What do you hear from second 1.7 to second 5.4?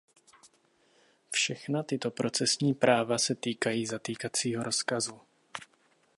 tyto procesní práva se týkají zatýkacího rozkazu.